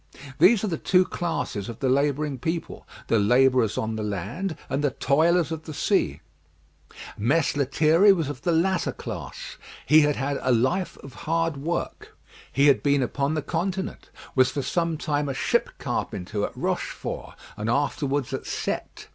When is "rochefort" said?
16.57-17.35